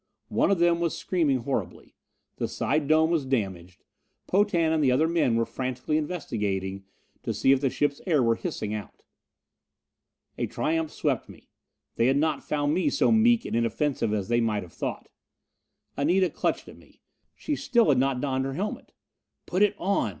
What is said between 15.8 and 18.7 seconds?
Anita clutched at me. She still had not donned her